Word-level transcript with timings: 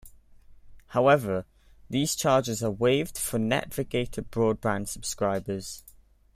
However, 0.87 1.45
these 1.87 2.15
charges 2.15 2.63
are 2.63 2.71
waived 2.71 3.19
for 3.19 3.37
Netvigator 3.37 4.23
broadband 4.25 4.87
subscribers. 4.87 5.83